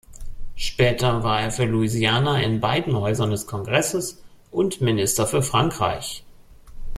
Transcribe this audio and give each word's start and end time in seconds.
Später 0.55 1.23
war 1.23 1.41
er 1.41 1.51
für 1.51 1.65
Louisiana 1.65 2.41
in 2.41 2.59
beiden 2.59 2.95
Häusern 2.95 3.29
des 3.29 3.45
Kongresses 3.45 4.19
und 4.49 4.81
Minister 4.81 5.27
für 5.27 5.43
Frankreich. 5.43 6.23